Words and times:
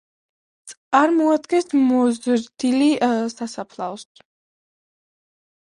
წარმოადგენს 0.71 1.69
მოზრდილი 1.91 2.89
სასაფლაოს. 3.37 4.07